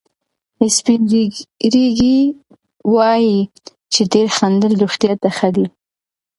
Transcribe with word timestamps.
سپین 0.75 1.01
ږیري 1.11 1.87
وایي 2.93 3.37
چې 3.93 4.01
ډېر 4.13 4.27
خندل 4.37 4.71
روغتیا 4.81 5.13
ته 5.21 5.29
ښه 5.37 5.49
دي. 5.55 5.65